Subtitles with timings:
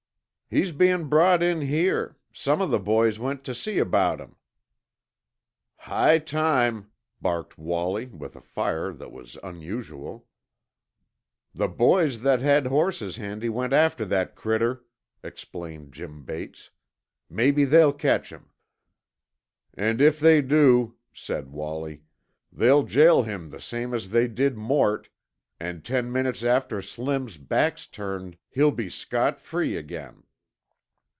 [0.53, 2.17] "He's bein' brought in here.
[2.33, 4.35] Some of the boys went tuh see about him."
[5.77, 10.27] "High time," barked Wallie with a fire that was unusual.
[11.55, 14.83] "The boys that had horses handy went after that critter,"
[15.23, 16.69] explained Jim Bates.
[17.29, 18.49] "Maybe they'll catch him."
[19.73, 22.01] "And if they do," said Wallie,
[22.51, 25.07] "they'll jail him the same as they did Mort,
[25.61, 30.23] an' ten minutes after Slim's back's turned, he'll be scot free again."